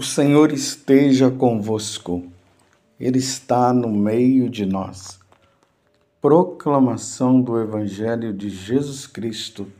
[0.00, 2.24] O Senhor esteja convosco,
[2.98, 5.20] Ele está no meio de nós.
[6.22, 9.70] Proclamação do Evangelho de Jesus Cristo,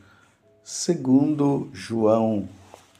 [0.63, 2.47] segundo João.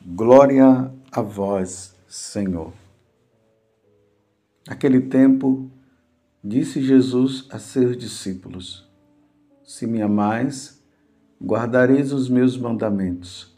[0.04, 2.74] Glória a vós, Senhor.
[4.68, 5.70] Naquele tempo,
[6.44, 8.90] disse Jesus a seus discípulos:
[9.64, 10.82] Se me amais,
[11.40, 13.56] guardareis os meus mandamentos,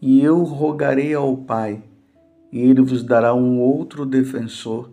[0.00, 1.82] e eu rogarei ao Pai
[2.50, 4.90] e ele vos dará um outro defensor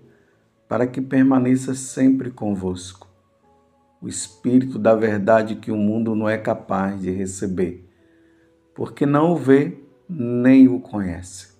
[0.68, 3.08] para que permaneça sempre convosco.
[4.02, 7.88] O Espírito da verdade que o mundo não é capaz de receber,
[8.74, 9.78] porque não o vê
[10.08, 11.56] nem o conhece.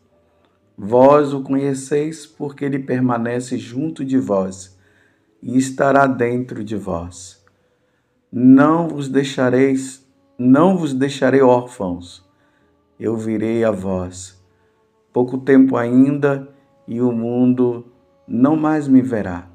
[0.78, 4.78] Vós o conheceis porque ele permanece junto de vós
[5.42, 7.44] e estará dentro de vós.
[8.32, 10.06] Não vos deixareis,
[10.38, 12.26] não vos deixarei órfãos.
[13.00, 14.35] Eu virei a vós
[15.16, 16.46] pouco tempo ainda
[16.86, 17.86] e o mundo
[18.28, 19.48] não mais me verá.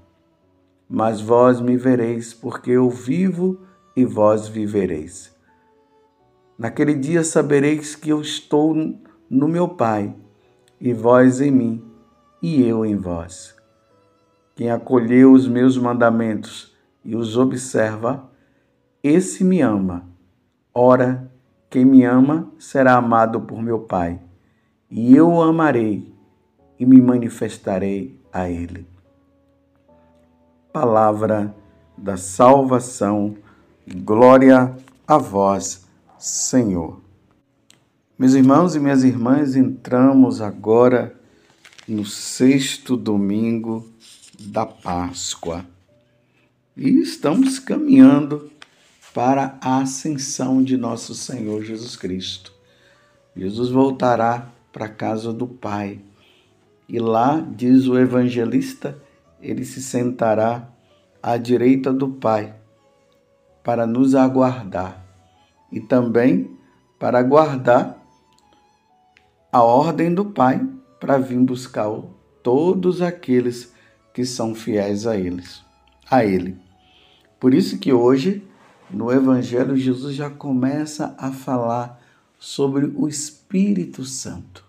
[0.88, 3.60] Mas vós me vereis, porque eu vivo
[3.94, 5.36] e vós vivereis.
[6.58, 8.74] Naquele dia sabereis que eu estou
[9.28, 10.16] no meu Pai,
[10.80, 11.84] e vós em mim,
[12.40, 13.54] e eu em vós.
[14.56, 16.74] Quem acolheu os meus mandamentos
[17.04, 18.30] e os observa,
[19.02, 20.08] esse me ama.
[20.72, 21.30] Ora,
[21.68, 24.18] quem me ama será amado por meu Pai
[24.90, 26.12] e eu o amarei
[26.78, 28.86] e me manifestarei a ele.
[30.72, 31.54] Palavra
[31.96, 33.36] da salvação,
[33.86, 35.86] glória a vós,
[36.18, 37.00] Senhor.
[38.18, 41.14] Meus irmãos e minhas irmãs, entramos agora
[41.86, 43.86] no sexto domingo
[44.38, 45.64] da Páscoa
[46.76, 48.50] e estamos caminhando
[49.12, 52.52] para a ascensão de nosso Senhor Jesus Cristo.
[53.36, 56.00] Jesus voltará para a casa do Pai.
[56.88, 59.00] E lá, diz o evangelista,
[59.40, 60.68] ele se sentará
[61.22, 62.54] à direita do Pai
[63.62, 65.04] para nos aguardar
[65.70, 66.56] e também
[66.98, 67.96] para aguardar
[69.52, 70.66] a ordem do Pai
[70.98, 71.88] para vir buscar
[72.42, 73.72] todos aqueles
[74.12, 75.64] que são fiéis a eles,
[76.10, 76.58] a ele.
[77.38, 78.46] Por isso que hoje
[78.90, 81.99] no evangelho Jesus já começa a falar
[82.40, 84.64] sobre o Espírito Santo.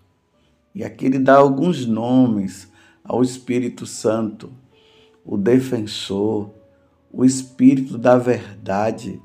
[0.74, 2.70] E aqui ele dá alguns nomes
[3.02, 4.52] ao Espírito Santo:
[5.24, 6.50] o defensor,
[7.10, 9.20] o Espírito da verdade,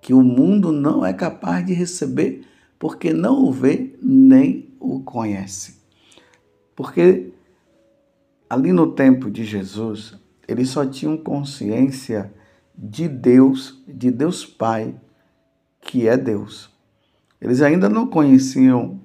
[0.00, 2.46] que o mundo não é capaz de receber
[2.78, 5.80] porque não o vê nem o conhece.
[6.76, 7.32] Porque
[8.48, 10.14] ali no tempo de Jesus,
[10.46, 12.32] eles só tinham consciência
[12.76, 14.94] de Deus, de Deus Pai,
[15.80, 16.75] que é Deus.
[17.40, 19.00] Eles ainda não conheciam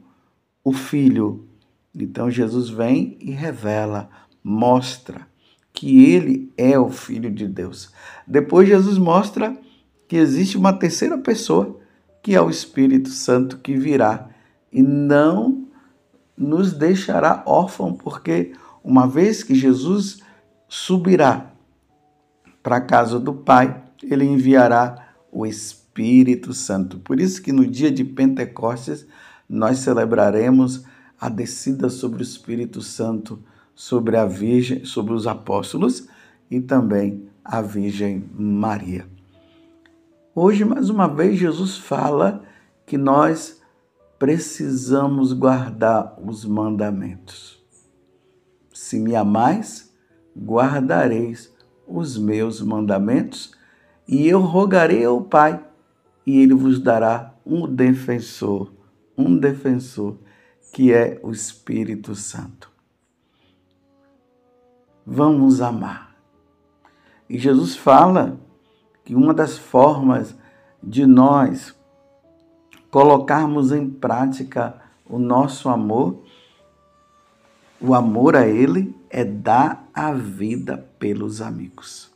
[0.64, 1.47] o Filho.
[1.94, 4.09] Então Jesus vem e revela,
[4.44, 5.28] mostra
[5.74, 7.92] que ele é o Filho de Deus.
[8.28, 9.58] Depois Jesus mostra
[10.08, 11.80] que existe uma terceira pessoa,
[12.22, 14.30] que é o Espírito Santo que virá
[14.72, 15.68] e não
[16.38, 18.53] nos deixará órfão, porque
[18.84, 20.19] uma vez que Jesus
[20.68, 21.52] subirá
[22.63, 27.00] para a casa do Pai, ele enviará o Espírito Espírito Santo.
[27.00, 29.06] Por isso que no dia de Pentecostes
[29.47, 30.85] nós celebraremos
[31.19, 33.44] a descida sobre o Espírito Santo,
[33.75, 36.07] sobre a Virgem, sobre os apóstolos
[36.50, 39.06] e também a Virgem Maria.
[40.34, 42.41] Hoje, mais uma vez, Jesus fala
[42.85, 43.62] que nós
[44.18, 47.62] precisamos guardar os mandamentos.
[48.74, 49.94] Se me amais,
[50.38, 51.53] guardareis
[51.85, 53.51] os meus mandamentos,
[54.07, 55.62] e eu rogarei ao Pai,
[56.25, 58.71] e ele vos dará um defensor,
[59.17, 60.17] um defensor,
[60.73, 62.71] que é o Espírito Santo.
[65.05, 66.15] Vamos amar.
[67.29, 68.39] E Jesus fala
[69.03, 70.35] que uma das formas
[70.81, 71.75] de nós
[72.89, 76.24] colocarmos em prática o nosso amor,
[77.79, 82.12] o amor a Ele, é dar a vida pelos amigos.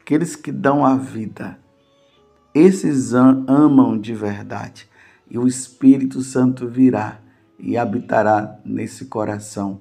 [0.00, 1.58] Aqueles que dão a vida
[2.58, 4.88] esses amam de verdade
[5.30, 7.20] e o Espírito Santo virá
[7.58, 9.80] e habitará nesse coração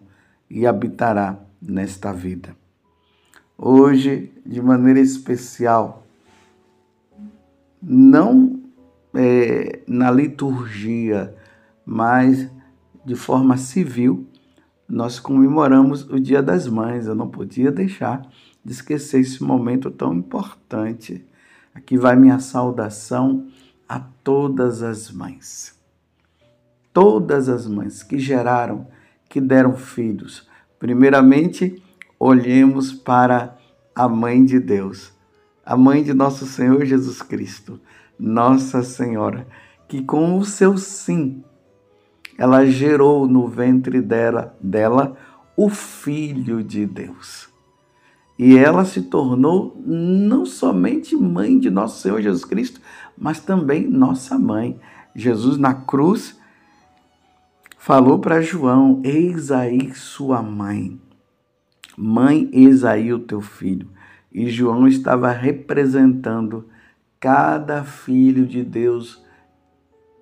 [0.50, 2.56] e habitará nesta vida.
[3.58, 6.06] Hoje, de maneira especial,
[7.82, 8.62] não
[9.14, 11.36] é, na liturgia,
[11.86, 12.50] mas
[13.06, 14.28] de forma civil,
[14.88, 17.08] nós comemoramos o Dia das Mães.
[17.08, 18.22] Eu não podia deixar
[18.64, 21.26] de esquecer esse momento tão importante
[21.78, 23.46] Aqui vai minha saudação
[23.88, 25.80] a todas as mães.
[26.92, 28.88] Todas as mães que geraram,
[29.30, 30.50] que deram filhos.
[30.80, 31.80] Primeiramente,
[32.20, 33.56] olhemos para
[33.94, 35.14] a mãe de Deus,
[35.64, 37.80] a mãe de nosso Senhor Jesus Cristo,
[38.18, 39.48] Nossa Senhora,
[39.88, 41.44] que com o seu sim,
[42.40, 45.16] ela gerou no ventre dela, dela
[45.56, 47.56] o Filho de Deus.
[48.38, 52.80] E ela se tornou não somente mãe de nosso Senhor Jesus Cristo,
[53.18, 54.80] mas também nossa mãe.
[55.16, 56.40] Jesus na cruz
[57.78, 61.02] falou para João: Eis aí sua mãe.
[61.98, 63.90] Mãe, eis aí o teu filho.
[64.32, 66.70] E João estava representando
[67.20, 69.26] cada filho de Deus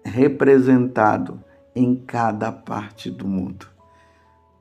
[0.06, 1.44] representado
[1.76, 3.68] em cada parte do mundo.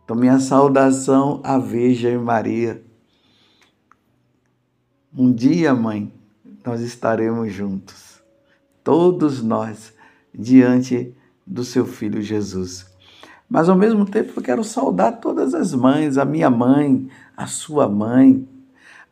[0.05, 2.83] Então, minha saudação à Virgem Maria.
[5.16, 6.12] Um dia, mãe,
[6.66, 8.20] nós estaremos juntos,
[8.82, 9.94] todos nós,
[10.34, 11.14] diante
[11.46, 12.84] do seu filho Jesus.
[13.49, 17.88] Mas ao mesmo tempo eu quero saudar todas as mães, a minha mãe, a sua
[17.88, 18.44] mãe,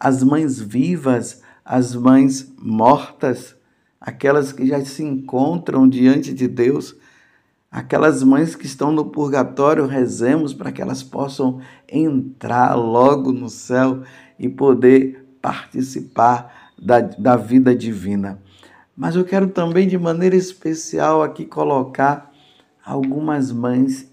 [0.01, 3.55] as mães vivas, as mães mortas,
[4.01, 6.97] aquelas que já se encontram diante de Deus,
[7.71, 14.03] aquelas mães que estão no purgatório, rezemos para que elas possam entrar logo no céu
[14.37, 18.41] e poder participar da, da vida divina.
[18.97, 22.33] Mas eu quero também, de maneira especial, aqui colocar
[22.85, 24.11] algumas mães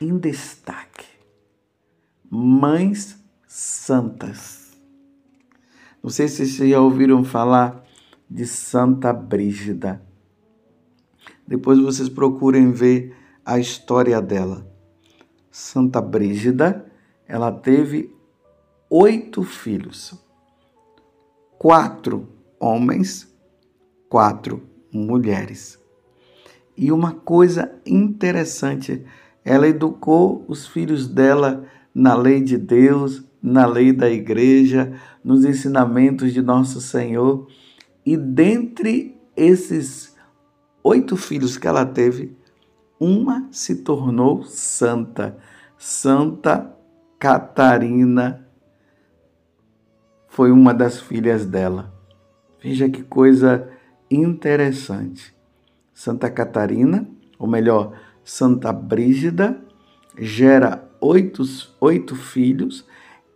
[0.00, 1.06] em destaque.
[2.30, 4.70] Mães santas.
[6.02, 7.84] Não sei se vocês já ouviram falar
[8.28, 10.00] de Santa Brígida.
[11.46, 13.14] Depois vocês procurem ver
[13.44, 14.66] a história dela.
[15.50, 16.86] Santa Brígida,
[17.26, 18.14] ela teve
[18.92, 20.20] oito filhos,
[21.56, 22.28] quatro
[22.58, 23.32] homens,
[24.08, 25.78] quatro mulheres.
[26.76, 29.06] E uma coisa interessante
[29.44, 31.64] ela educou os filhos dela
[31.94, 34.92] na lei de Deus, na lei da igreja,
[35.22, 37.46] nos ensinamentos de nosso Senhor.
[38.04, 40.16] E dentre esses
[40.82, 42.36] oito filhos que ela teve,
[42.98, 45.38] uma se tornou santa,
[45.78, 46.76] Santa
[47.18, 48.49] Catarina
[50.30, 51.92] foi uma das filhas dela.
[52.62, 53.68] Veja que coisa
[54.10, 55.34] interessante.
[55.92, 57.06] Santa Catarina,
[57.38, 57.92] ou melhor,
[58.24, 59.60] Santa Brígida,
[60.16, 61.42] gera oito,
[61.80, 62.86] oito filhos,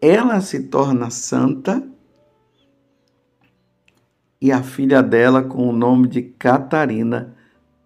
[0.00, 1.86] ela se torna santa
[4.40, 7.34] e a filha dela, com o nome de Catarina,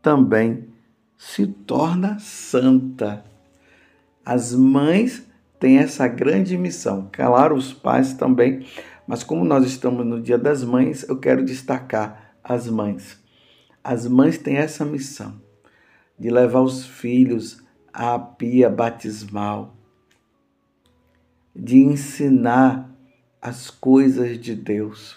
[0.03, 0.69] também
[1.17, 3.25] se torna santa.
[4.25, 5.25] As mães
[5.59, 8.67] têm essa grande missão, claro, os pais também,
[9.09, 13.19] mas como nós estamos no Dia das Mães, eu quero destacar as mães.
[13.83, 15.41] As mães têm essa missão
[16.19, 19.75] de levar os filhos à pia batismal,
[21.57, 22.95] de ensinar
[23.41, 25.17] as coisas de Deus.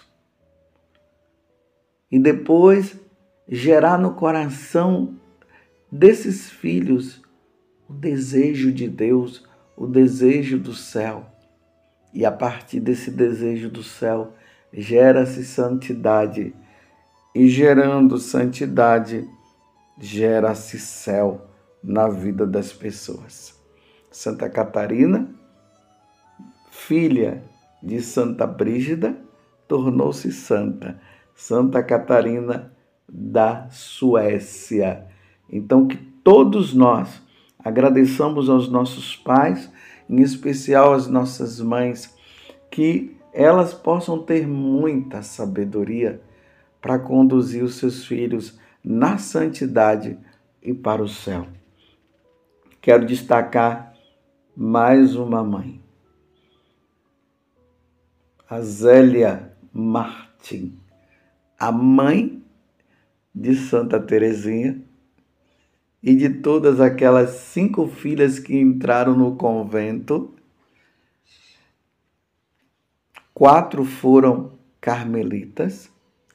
[2.10, 2.98] E depois
[3.46, 5.18] gerar no coração
[5.90, 7.20] desses filhos
[7.86, 9.46] o desejo de Deus,
[9.76, 11.31] o desejo do céu.
[12.12, 14.34] E a partir desse desejo do céu,
[14.72, 16.54] gera-se santidade.
[17.34, 19.28] E gerando santidade,
[19.98, 21.46] gera-se céu
[21.82, 23.58] na vida das pessoas.
[24.10, 25.28] Santa Catarina,
[26.70, 27.42] filha
[27.82, 29.16] de Santa Brígida,
[29.66, 31.00] tornou-se santa.
[31.34, 32.72] Santa Catarina
[33.08, 35.06] da Suécia.
[35.50, 37.22] Então, que todos nós
[37.58, 39.70] agradeçamos aos nossos pais,
[40.08, 42.14] em especial às nossas mães,
[42.70, 46.20] que elas possam ter muita sabedoria
[46.80, 50.18] para conduzir os seus filhos na santidade
[50.62, 51.46] e para o céu.
[52.80, 53.94] Quero destacar
[54.56, 55.80] mais uma mãe,
[58.48, 60.78] a Zélia Martin,
[61.58, 62.42] a mãe
[63.34, 64.82] de Santa Teresinha
[66.02, 70.34] e de todas aquelas cinco filhas que entraram no convento.
[73.32, 75.90] Quatro foram carmelitas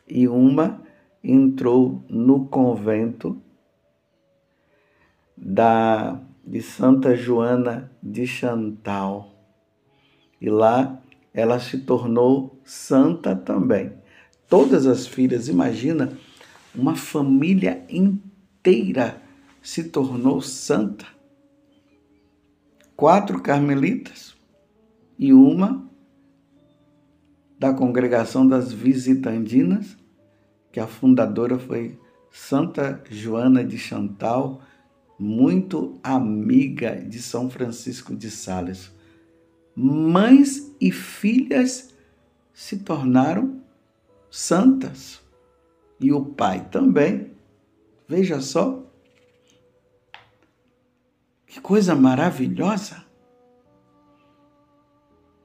[0.07, 0.81] e uma
[1.21, 3.41] entrou no convento
[5.35, 9.35] da de Santa Joana de Chantal.
[10.39, 11.01] E lá
[11.33, 13.91] ela se tornou santa também.
[14.47, 16.17] Todas as filhas, imagina,
[16.73, 19.21] uma família inteira
[19.67, 21.05] se tornou santa.
[22.95, 24.33] Quatro carmelitas
[25.19, 25.85] e uma
[27.59, 29.97] da congregação das visitandinas
[30.71, 31.99] que a fundadora foi
[32.31, 34.61] Santa Joana de Chantal,
[35.19, 38.89] muito amiga de São Francisco de Sales.
[39.75, 41.93] Mães e filhas
[42.53, 43.61] se tornaram
[44.31, 45.19] santas.
[45.99, 47.31] E o pai também.
[48.07, 48.86] Veja só.
[51.57, 53.03] Que coisa maravilhosa.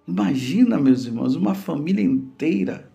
[0.06, 2.92] Imagina, meus irmãos, uma família inteira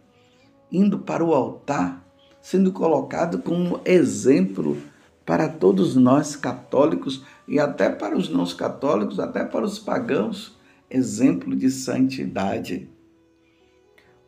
[0.71, 2.07] indo para o altar,
[2.39, 4.77] sendo colocado como exemplo
[5.25, 10.55] para todos nós católicos e até para os não católicos, até para os pagãos,
[10.88, 12.88] exemplo de santidade.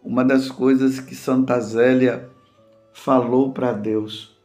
[0.03, 2.27] Uma das coisas que Santa Zélia
[2.91, 4.35] falou para Deus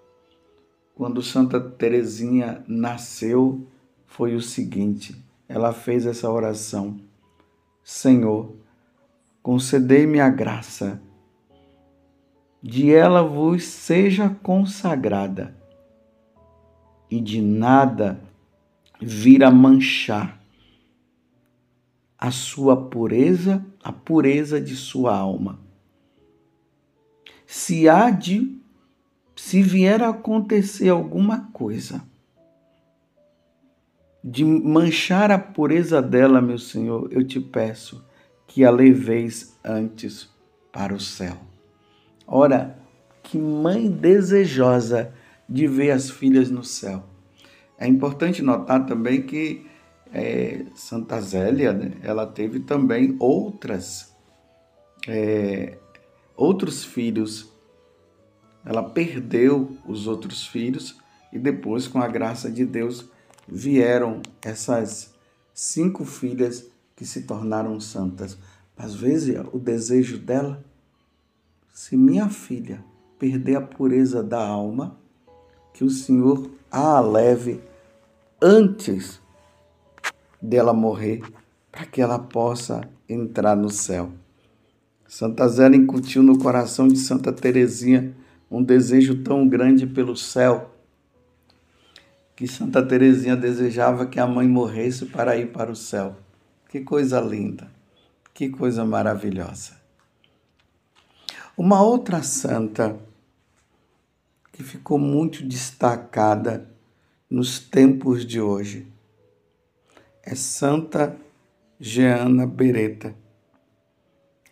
[0.94, 3.66] quando Santa Teresinha nasceu
[4.14, 7.00] foi o seguinte: ela fez essa oração.
[7.82, 8.54] Senhor,
[9.42, 11.02] concedei-me a graça
[12.62, 15.54] de ela vos seja consagrada
[17.10, 18.18] e de nada
[19.00, 20.40] vir a manchar
[22.16, 25.58] a sua pureza, a pureza de sua alma.
[27.46, 28.58] Se há de,
[29.36, 32.02] se vier a acontecer alguma coisa,
[34.26, 38.02] de manchar a pureza dela, meu Senhor, eu te peço
[38.46, 40.30] que a leveis antes
[40.72, 41.36] para o céu.
[42.26, 42.78] Ora,
[43.22, 45.12] que mãe desejosa
[45.46, 47.04] de ver as filhas no céu.
[47.78, 49.66] É importante notar também que
[50.10, 54.16] é, Santa Zélia, né, ela teve também outras,
[55.06, 55.76] é,
[56.34, 57.52] outros filhos.
[58.64, 60.96] Ela perdeu os outros filhos
[61.30, 63.12] e depois, com a graça de Deus,
[63.48, 65.14] vieram essas
[65.52, 68.38] cinco filhas que se tornaram santas.
[68.76, 70.64] Às vezes, o desejo dela,
[71.72, 72.84] se minha filha
[73.18, 74.98] perder a pureza da alma,
[75.72, 77.60] que o Senhor a leve
[78.40, 79.20] antes
[80.40, 81.22] dela morrer,
[81.70, 84.10] para que ela possa entrar no céu.
[85.08, 88.14] Santa Zélia incutiu no coração de Santa Teresinha
[88.50, 90.73] um desejo tão grande pelo céu
[92.36, 96.16] que Santa Teresinha desejava que a mãe morresse para ir para o céu.
[96.68, 97.70] Que coisa linda,
[98.32, 99.80] que coisa maravilhosa.
[101.56, 102.98] Uma outra santa
[104.52, 106.68] que ficou muito destacada
[107.30, 108.86] nos tempos de hoje
[110.22, 111.16] é Santa
[111.78, 113.14] Jeana Beretta.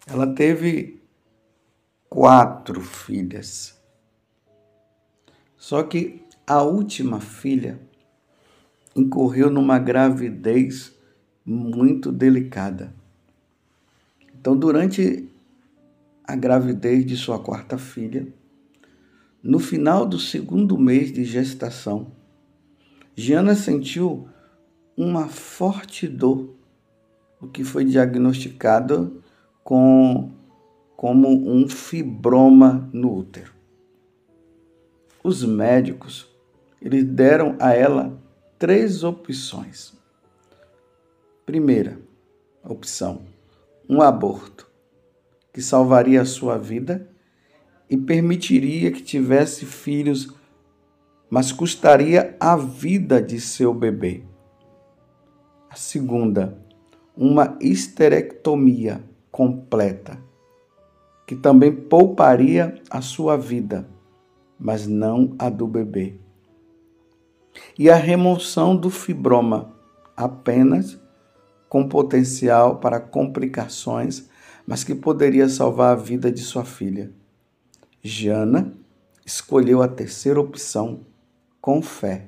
[0.06, 1.02] Ela teve
[2.08, 3.80] quatro filhas.
[5.56, 7.80] Só que a última filha
[8.96, 10.92] incorreu numa gravidez
[11.44, 12.92] muito delicada.
[14.34, 15.28] Então, durante
[16.24, 18.26] a gravidez de sua quarta filha,
[19.42, 22.12] no final do segundo mês de gestação,
[23.14, 24.28] Giana sentiu
[24.96, 26.54] uma forte dor,
[27.40, 29.22] o que foi diagnosticado
[29.64, 30.32] com,
[30.96, 33.52] como um fibroma no útero.
[35.22, 36.31] Os médicos
[36.84, 38.20] eles deram a ela
[38.58, 39.96] três opções.
[41.46, 41.98] Primeira
[42.64, 43.22] opção,
[43.88, 44.68] um aborto,
[45.52, 47.08] que salvaria a sua vida
[47.88, 50.34] e permitiria que tivesse filhos,
[51.30, 54.24] mas custaria a vida de seu bebê.
[55.70, 56.58] A segunda,
[57.16, 60.18] uma histerectomia completa,
[61.26, 63.88] que também pouparia a sua vida,
[64.58, 66.22] mas não a do bebê
[67.78, 69.72] e a remoção do fibroma,
[70.16, 71.00] apenas
[71.68, 74.28] com potencial para complicações,
[74.66, 77.10] mas que poderia salvar a vida de sua filha.
[78.02, 78.72] Jana
[79.24, 81.00] escolheu a terceira opção
[81.60, 82.26] com fé,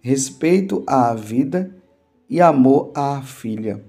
[0.00, 1.74] respeito à vida
[2.28, 3.84] e amor à filha,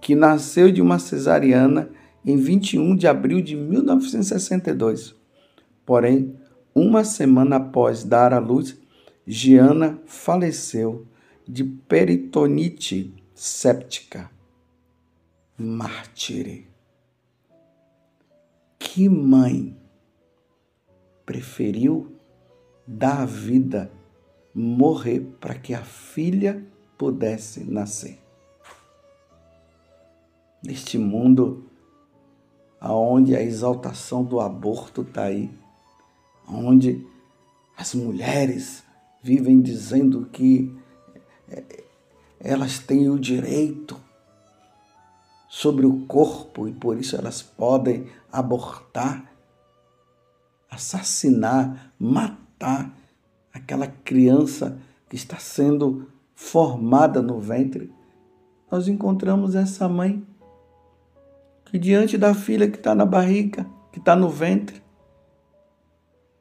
[0.00, 1.90] que nasceu de uma cesariana
[2.24, 5.14] em 21 de abril de 1962.
[5.84, 6.34] Porém,
[6.74, 8.78] uma semana após dar à luz,
[9.26, 11.06] Giana faleceu
[11.46, 14.30] de peritonite séptica.
[15.56, 16.68] Mártire.
[18.78, 19.76] Que mãe
[21.24, 22.16] preferiu
[22.86, 23.92] dar a vida,
[24.54, 26.66] morrer para que a filha
[26.98, 28.18] pudesse nascer?
[30.64, 31.70] Neste mundo
[32.80, 35.48] aonde a exaltação do aborto está aí,
[36.48, 37.06] onde
[37.76, 38.84] as mulheres
[39.22, 40.74] vivem dizendo que
[41.48, 41.84] é,
[42.40, 43.96] elas têm o direito
[45.48, 49.32] sobre o corpo e por isso elas podem abortar,
[50.68, 52.92] assassinar, matar
[53.52, 57.92] aquela criança que está sendo formada no ventre,
[58.70, 60.26] nós encontramos essa mãe
[61.66, 64.82] que, diante da filha que está na barriga, que está no ventre,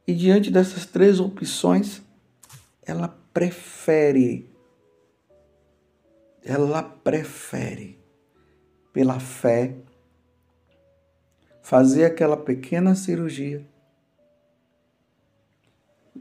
[0.08, 2.02] e diante dessas três opções,
[2.92, 4.54] ela prefere,
[6.44, 7.98] ela prefere,
[8.92, 9.78] pela fé,
[11.62, 13.66] fazer aquela pequena cirurgia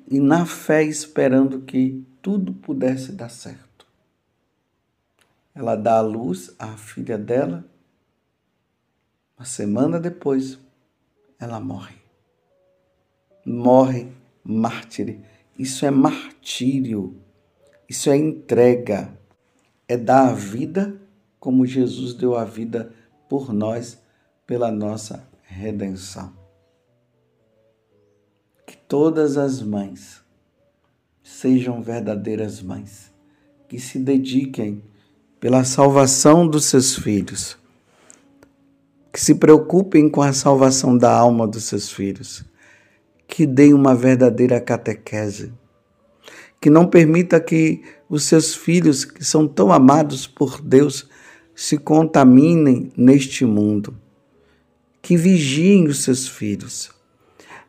[0.09, 3.85] e na fé esperando que tudo pudesse dar certo.
[5.53, 7.65] Ela dá à luz à filha dela.
[9.37, 10.57] Uma semana depois,
[11.37, 11.97] ela morre.
[13.45, 14.13] Morre
[14.45, 15.40] mártire.
[15.59, 17.17] Isso é martírio.
[17.89, 19.13] Isso é entrega.
[19.89, 21.01] É dar a vida
[21.39, 22.93] como Jesus deu a vida
[23.29, 23.99] por nós,
[24.47, 26.41] pela nossa redenção
[28.91, 30.21] todas as mães
[31.23, 33.13] sejam verdadeiras mães,
[33.69, 34.83] que se dediquem
[35.39, 37.57] pela salvação dos seus filhos,
[39.13, 42.45] que se preocupem com a salvação da alma dos seus filhos,
[43.31, 45.53] que deem uma verdadeira catequese,
[46.61, 51.09] que não permita que os seus filhos, que são tão amados por Deus,
[51.55, 53.97] se contaminem neste mundo,
[55.01, 56.91] que vigiem os seus filhos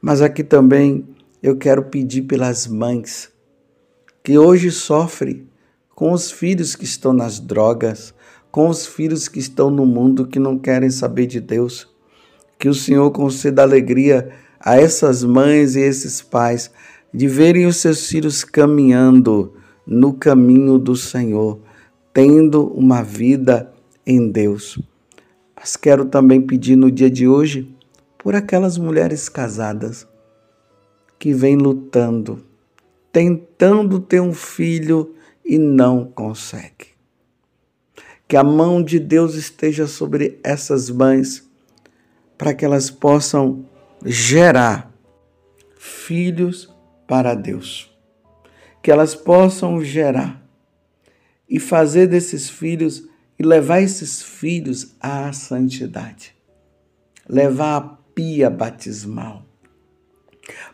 [0.02, 1.06] mas aqui também
[1.44, 3.30] eu quero pedir pelas mães
[4.24, 5.48] que hoje sofrem
[5.94, 8.14] com os filhos que estão nas drogas,
[8.52, 11.88] com os filhos que estão no mundo que não querem saber de Deus.
[12.58, 14.32] Que o Senhor conceda alegria
[14.64, 16.72] a essas mães e esses pais
[17.14, 19.54] de verem os seus filhos caminhando
[19.86, 21.60] no caminho do Senhor,
[22.14, 23.74] tendo uma vida
[24.06, 24.80] em Deus.
[25.56, 27.76] Mas quero também pedir no dia de hoje
[28.18, 30.08] por aquelas mulheres casadas
[31.20, 32.44] que vêm lutando,
[33.12, 35.14] tentando ter um filho
[35.44, 36.92] e não consegue.
[38.28, 41.48] Que a mão de Deus esteja sobre essas mães
[42.38, 43.66] para que elas possam
[44.06, 44.92] gerar
[45.78, 46.74] filhos
[47.08, 47.90] para Deus.
[48.82, 50.42] Que elas possam gerar
[51.48, 56.36] e fazer desses filhos e levar esses filhos à santidade.
[57.28, 57.82] Levar a
[58.14, 59.46] pia batismal,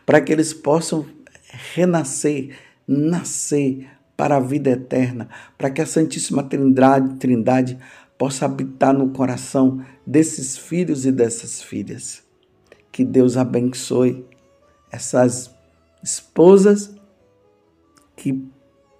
[0.04, 1.06] para que eles possam
[1.74, 7.78] renascer, nascer para a vida eterna, para que a Santíssima Trindade, Trindade
[8.16, 12.27] possa habitar no coração desses filhos e dessas filhas.
[12.98, 14.26] Que Deus abençoe
[14.90, 15.54] essas
[16.02, 16.92] esposas
[18.16, 18.44] que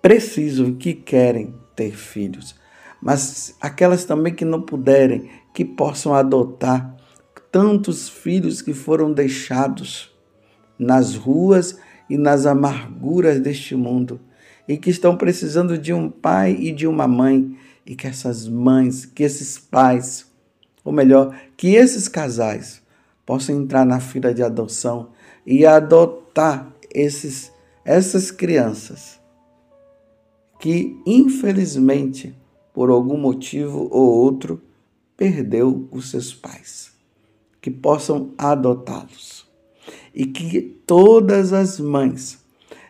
[0.00, 2.54] precisam, que querem ter filhos,
[3.02, 6.94] mas aquelas também que não puderem, que possam adotar
[7.50, 10.16] tantos filhos que foram deixados
[10.78, 11.76] nas ruas
[12.08, 14.20] e nas amarguras deste mundo
[14.68, 19.04] e que estão precisando de um pai e de uma mãe e que essas mães,
[19.04, 20.24] que esses pais,
[20.84, 22.86] ou melhor, que esses casais
[23.28, 25.10] possam entrar na fila de adoção
[25.44, 27.52] e adotar esses
[27.84, 29.20] essas crianças
[30.58, 32.34] que infelizmente
[32.72, 34.62] por algum motivo ou outro
[35.14, 36.96] perdeu os seus pais
[37.60, 39.46] que possam adotá-los.
[40.14, 42.38] E que todas as mães,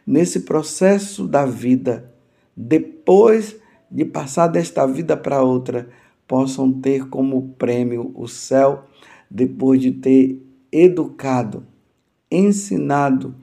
[0.07, 2.15] nesse processo da vida,
[2.57, 3.57] depois
[3.91, 5.89] de passar desta vida para outra,
[6.29, 8.85] possam ter como prêmio o céu,
[9.31, 11.67] depois de ter educado,
[12.31, 13.35] ensinado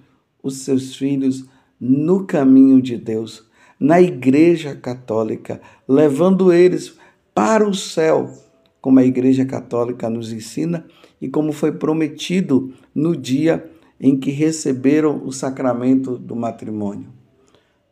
[0.42, 1.46] os seus filhos
[1.80, 3.46] no caminho de Deus,
[3.80, 6.96] na Igreja Católica, levando eles
[7.34, 8.32] para o céu,
[8.80, 10.86] como a Igreja Católica nos ensina
[11.20, 13.70] e como foi prometido no dia
[14.00, 17.08] em que receberam o sacramento do matrimônio.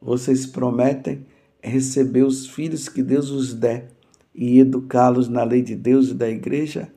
[0.02, 1.26] Vocês prometem
[1.62, 3.90] receber os filhos que Deus os der
[4.36, 6.92] e educá-los na lei de Deus e da igreja?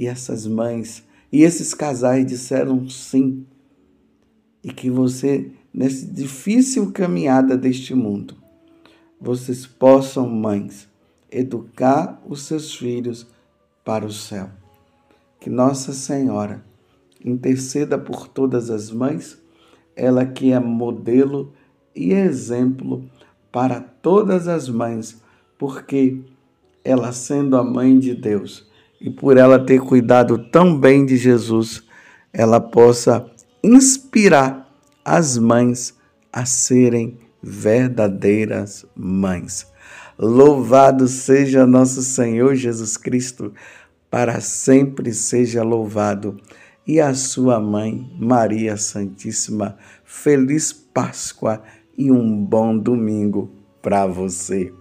[0.00, 3.46] E essas mães e esses casais disseram sim.
[4.64, 8.34] E que você, nessa difícil caminhada deste mundo,
[9.20, 10.88] vocês possam, mães,
[11.30, 13.26] educar os seus filhos
[13.84, 14.50] para o céu
[15.40, 16.62] que Nossa Senhora
[17.24, 19.38] interceda por todas as mães,
[19.96, 21.52] ela que é modelo
[21.94, 23.08] e exemplo
[23.50, 25.20] para todas as mães,
[25.58, 26.20] porque
[26.84, 28.69] ela sendo a mãe de Deus
[29.00, 31.82] e por ela ter cuidado tão bem de Jesus,
[32.32, 33.24] ela possa
[33.62, 34.68] inspirar
[35.04, 35.94] as mães
[36.32, 39.66] a serem verdadeiras mães.
[40.18, 43.52] Louvado seja nosso Senhor Jesus Cristo
[44.10, 46.36] para sempre seja louvado.
[46.86, 51.62] E a sua mãe, Maria Santíssima, feliz Páscoa
[51.96, 54.72] e um bom domingo para você.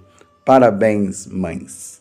[0.43, 1.98] Parabéns, mães.